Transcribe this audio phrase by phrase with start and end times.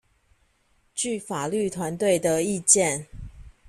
[0.95, 3.05] 據法律團隊的意見